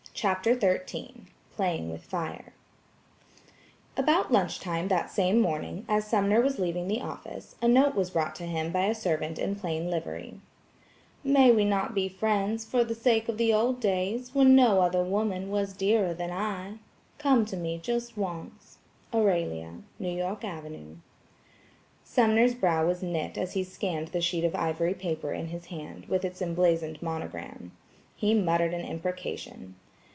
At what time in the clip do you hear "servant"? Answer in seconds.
8.93-9.39